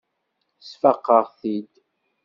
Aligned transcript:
Sfaqeɣ-t-id. 0.69 1.71